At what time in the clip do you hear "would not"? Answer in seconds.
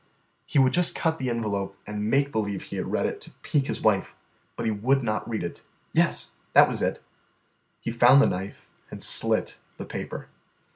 4.71-5.29